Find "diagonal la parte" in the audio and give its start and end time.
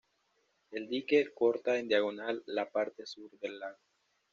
1.95-3.05